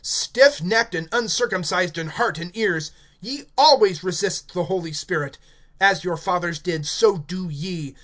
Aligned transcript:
(51)Stiff 0.03 0.61
necked, 0.63 0.95
and 0.95 1.07
uncircumcised 1.11 1.95
in 1.95 2.07
heart 2.07 2.39
and 2.39 2.49
ears! 2.57 2.89
Ye 3.19 3.45
always 3.55 4.03
resist 4.03 4.51
the 4.51 4.63
Holy 4.63 4.93
Spirit; 4.93 5.37
as 5.79 6.03
your 6.03 6.17
fathers 6.17 6.57
did, 6.57 6.87
so 6.87 7.19
do 7.19 7.49
ye. 7.49 7.95